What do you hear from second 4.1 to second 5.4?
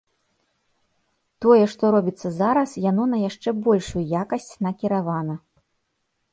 якасць накіравана.